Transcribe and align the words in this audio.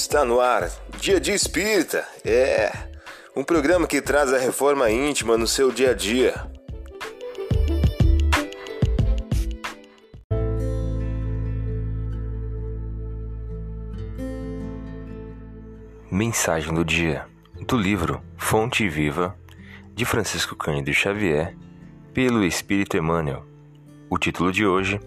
Está 0.00 0.24
no 0.24 0.40
ar, 0.40 0.70
Dia 1.00 1.18
de 1.18 1.32
Espírita. 1.32 2.06
É 2.24 2.70
um 3.34 3.42
programa 3.42 3.84
que 3.84 4.00
traz 4.00 4.32
a 4.32 4.38
reforma 4.38 4.88
íntima 4.88 5.36
no 5.36 5.44
seu 5.44 5.72
dia 5.72 5.90
a 5.90 5.92
dia. 5.92 6.46
Mensagem 16.08 16.72
do 16.72 16.84
dia 16.84 17.26
do 17.66 17.76
livro 17.76 18.22
Fonte 18.36 18.88
Viva 18.88 19.36
de 19.94 20.04
Francisco 20.04 20.54
Cândido 20.54 20.92
Xavier 20.92 21.56
pelo 22.14 22.44
Espírito 22.44 22.96
Emmanuel. 22.96 23.44
O 24.08 24.16
título 24.16 24.52
de 24.52 24.64
hoje 24.64 25.00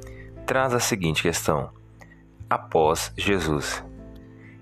traz 0.45 0.73
a 0.73 0.81
seguinte 0.81 1.21
questão: 1.23 1.71
Após 2.49 3.13
Jesus. 3.15 3.81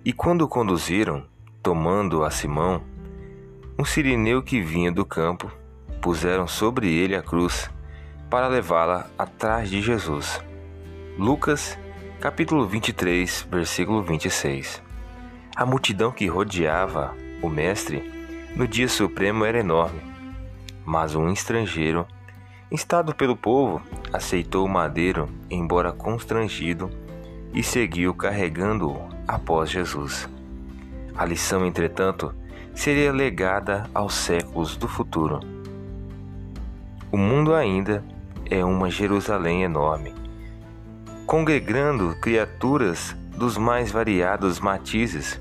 E 0.10 0.12
quando 0.12 0.42
o 0.42 0.48
conduziram, 0.48 1.24
tomando 1.62 2.24
a 2.24 2.32
Simão, 2.32 2.82
um 3.78 3.86
sirineu 3.86 4.42
que 4.42 4.60
vinha 4.60 4.92
do 4.92 5.06
campo, 5.06 5.52
puseram 6.02 6.48
sobre 6.48 6.92
ele 6.92 7.16
a 7.16 7.22
cruz 7.22 7.70
para 8.28 8.48
levá-la 8.48 9.08
atrás 9.16 9.70
de 9.70 9.84
Jesus. 9.84 10.44
Lucas, 11.16 11.78
capítulo 12.20 12.66
23, 12.66 13.48
versículo 13.52 14.02
26. 14.02 14.82
A 15.56 15.64
multidão 15.64 16.12
que 16.12 16.26
rodeava 16.26 17.16
o 17.40 17.48
mestre 17.48 18.02
no 18.56 18.68
dia 18.68 18.90
supremo 18.90 19.46
era 19.46 19.60
enorme, 19.60 20.02
mas 20.84 21.14
um 21.14 21.32
estrangeiro, 21.32 22.08
instado 22.72 23.14
pelo 23.14 23.38
povo, 23.38 23.80
aceitou 24.12 24.66
o 24.66 24.70
madeiro, 24.70 25.30
embora 25.52 25.92
constrangido, 25.92 26.90
e 27.54 27.62
seguiu 27.62 28.12
carregando-o 28.16 29.19
após 29.30 29.70
Jesus. 29.70 30.28
A 31.16 31.24
lição, 31.24 31.64
entretanto, 31.64 32.34
seria 32.74 33.12
legada 33.12 33.88
aos 33.94 34.16
séculos 34.16 34.76
do 34.76 34.88
futuro. 34.88 35.40
O 37.12 37.18
mundo 37.18 37.54
ainda 37.54 38.04
é 38.50 38.66
uma 38.66 38.90
Jerusalém 38.90 39.62
enorme, 39.62 40.16
congregando 41.28 42.16
criaturas 42.20 43.16
dos 43.38 43.56
mais 43.56 43.92
variados 43.92 44.60
matizes. 44.60 45.40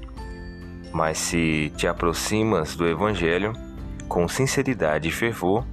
Mas 0.92 1.16
se 1.16 1.72
te 1.74 1.86
aproximas 1.86 2.76
do 2.76 2.86
Evangelho, 2.86 3.54
com 4.06 4.28
sinceridade 4.28 5.08
e 5.08 5.12
fervor, 5.12 5.64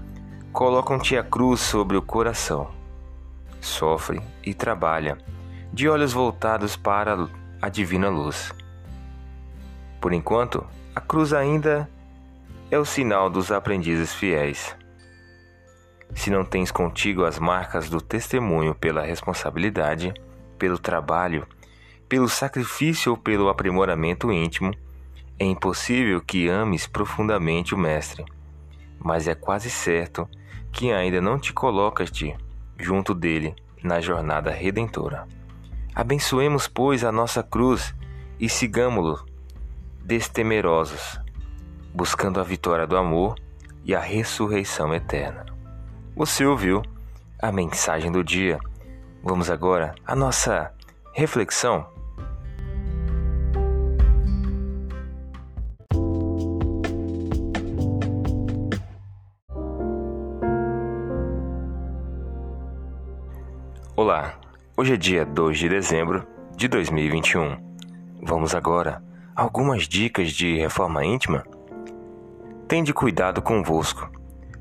colocam-te 0.53 1.17
a 1.17 1.23
cruz 1.23 1.59
sobre 1.59 1.97
o 1.97 2.01
coração. 2.01 2.69
Sofre 3.59 4.21
e 4.41 4.53
trabalha 4.53 5.17
de 5.73 5.89
olhos 5.89 6.13
voltados 6.13 6.77
para 6.77 7.27
a 7.61 7.69
divina 7.69 8.09
luz. 8.09 8.53
Por 10.01 10.13
enquanto, 10.13 10.65
a 10.95 11.01
cruz 11.01 11.33
ainda 11.33 11.89
é 12.69 12.77
o 12.77 12.85
sinal 12.85 13.29
dos 13.29 13.51
aprendizes 13.51 14.13
fiéis. 14.13 14.75
Se 16.13 16.29
não 16.29 16.45
tens 16.45 16.71
contigo 16.71 17.25
as 17.25 17.39
marcas 17.39 17.89
do 17.89 17.99
testemunho 17.99 18.75
pela 18.75 19.03
responsabilidade, 19.03 20.13
pelo 20.57 20.77
trabalho, 20.77 21.47
pelo 22.07 22.29
sacrifício 22.29 23.11
ou 23.11 23.17
pelo 23.17 23.49
aprimoramento 23.49 24.31
íntimo, 24.31 24.73
é 25.37 25.45
impossível 25.45 26.21
que 26.21 26.47
ames 26.47 26.87
profundamente 26.87 27.75
o 27.75 27.77
Mestre, 27.77 28.23
mas 28.99 29.27
é 29.27 29.35
quase 29.35 29.69
certo 29.69 30.29
que 30.71 30.91
ainda 30.91 31.19
não 31.19 31.37
te 31.37 31.51
colocas-te 31.51 32.35
junto 32.77 33.13
dele 33.13 33.55
na 33.83 33.99
jornada 33.99 34.51
redentora. 34.51 35.27
Abençoemos, 35.95 36.67
pois, 36.67 37.05
a 37.05 37.11
nossa 37.11 37.41
cruz 37.41 37.95
e 38.37 38.49
sigamo-lo 38.49 39.25
destemerosos, 40.03 41.17
buscando 41.93 42.37
a 42.37 42.43
vitória 42.43 42.85
do 42.85 42.97
amor 42.97 43.35
e 43.85 43.95
a 43.95 43.99
ressurreição 44.01 44.93
eterna. 44.93 45.45
Você 46.13 46.45
ouviu 46.45 46.81
a 47.41 47.49
mensagem 47.49 48.11
do 48.11 48.25
dia. 48.25 48.59
Vamos 49.23 49.49
agora 49.49 49.95
à 50.05 50.13
nossa 50.13 50.73
reflexão. 51.13 51.87
Olá, 63.95 64.37
Hoje 64.77 64.95
é 64.95 64.97
dia 64.97 65.25
2 65.25 65.57
de 65.57 65.69
dezembro 65.69 66.27
de 66.57 66.67
2021. 66.67 67.57
Vamos 68.21 68.53
agora 68.53 69.01
a 69.33 69.41
algumas 69.41 69.87
dicas 69.87 70.33
de 70.33 70.57
reforma 70.57 71.05
íntima. 71.05 71.45
Tende 72.67 72.93
cuidado 72.93 73.41
convosco. 73.41 74.11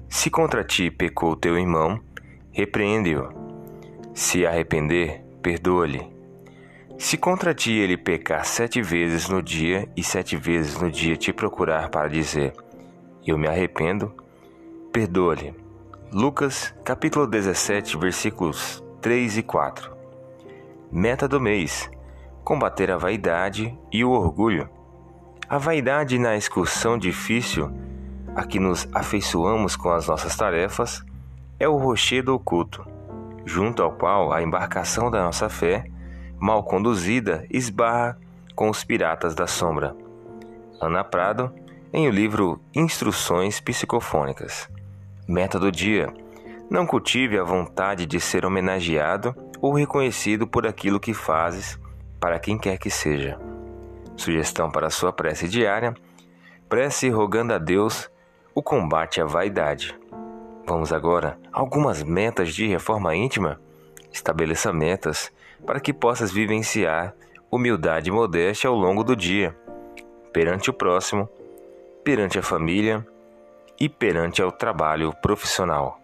Se 0.08 0.30
contra 0.30 0.62
ti 0.62 0.88
pecou 0.88 1.34
teu 1.34 1.58
irmão, 1.58 1.98
repreende-o. 2.52 3.28
Se 4.14 4.46
arrepender, 4.46 5.24
perdoa-lhe. 5.42 6.08
Se 6.96 7.16
contra 7.16 7.52
ti 7.52 7.72
ele 7.72 7.96
pecar 7.96 8.44
sete 8.44 8.80
vezes 8.80 9.28
no 9.28 9.42
dia 9.42 9.88
e 9.96 10.04
sete 10.04 10.36
vezes 10.36 10.80
no 10.80 10.92
dia 10.92 11.16
te 11.16 11.32
procurar 11.32 11.88
para 11.88 12.06
dizer: 12.06 12.52
Eu 13.26 13.36
me 13.36 13.48
arrependo, 13.48 14.14
perdoa-lhe. 14.92 15.52
Lucas 16.12 16.72
capítulo 16.84 17.26
17, 17.26 17.96
versículos 17.98 18.80
3 19.00 19.38
e 19.38 19.42
4. 19.42 19.93
Meta 20.90 21.26
do 21.26 21.40
mês: 21.40 21.90
combater 22.44 22.90
a 22.90 22.96
vaidade 22.96 23.76
e 23.90 24.04
o 24.04 24.10
orgulho. 24.10 24.68
A 25.48 25.58
vaidade 25.58 26.18
na 26.18 26.36
excursão 26.36 26.96
difícil 26.96 27.70
a 28.34 28.44
que 28.44 28.58
nos 28.58 28.88
afeiçoamos 28.92 29.76
com 29.76 29.90
as 29.90 30.08
nossas 30.08 30.36
tarefas 30.36 31.04
é 31.58 31.68
o 31.68 31.76
rochedo 31.76 32.34
oculto, 32.34 32.84
junto 33.44 33.82
ao 33.82 33.92
qual 33.92 34.32
a 34.32 34.42
embarcação 34.42 35.10
da 35.10 35.22
nossa 35.22 35.48
fé, 35.48 35.84
mal 36.38 36.64
conduzida, 36.64 37.46
esbarra 37.50 38.18
com 38.54 38.68
os 38.68 38.82
piratas 38.84 39.34
da 39.34 39.46
sombra. 39.46 39.96
Ana 40.80 41.04
Prado, 41.04 41.52
em 41.92 42.08
o 42.08 42.10
livro 42.10 42.60
Instruções 42.74 43.60
Psicofônicas. 43.60 44.68
Meta 45.28 45.58
do 45.58 45.70
dia: 45.70 46.12
não 46.68 46.86
cultive 46.86 47.38
a 47.38 47.44
vontade 47.44 48.04
de 48.04 48.20
ser 48.20 48.44
homenageado 48.44 49.34
ou 49.60 49.72
reconhecido 49.72 50.46
por 50.46 50.66
aquilo 50.66 51.00
que 51.00 51.14
fazes 51.14 51.78
para 52.20 52.38
quem 52.38 52.58
quer 52.58 52.78
que 52.78 52.90
seja. 52.90 53.38
Sugestão 54.16 54.70
para 54.70 54.90
sua 54.90 55.12
prece 55.12 55.48
diária: 55.48 55.94
prece 56.68 57.08
rogando 57.08 57.52
a 57.52 57.58
Deus 57.58 58.10
o 58.54 58.62
combate 58.62 59.20
à 59.20 59.24
vaidade. 59.24 59.98
Vamos 60.66 60.92
agora 60.92 61.38
a 61.52 61.60
algumas 61.60 62.02
metas 62.02 62.54
de 62.54 62.66
reforma 62.66 63.14
íntima? 63.14 63.60
Estabeleça 64.12 64.72
metas 64.72 65.30
para 65.66 65.80
que 65.80 65.92
possas 65.92 66.32
vivenciar 66.32 67.14
humildade 67.50 68.08
e 68.08 68.12
modéstia 68.12 68.68
ao 68.68 68.74
longo 68.74 69.04
do 69.04 69.14
dia, 69.14 69.56
perante 70.32 70.70
o 70.70 70.72
próximo, 70.72 71.28
perante 72.02 72.38
a 72.38 72.42
família 72.42 73.06
e 73.78 73.88
perante 73.88 74.42
ao 74.42 74.50
trabalho 74.50 75.12
profissional. 75.20 76.03